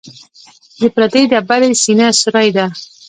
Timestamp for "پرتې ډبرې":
0.95-1.69